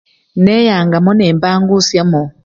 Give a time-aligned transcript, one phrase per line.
[0.43, 2.21] Neyangamo nempangusyamo.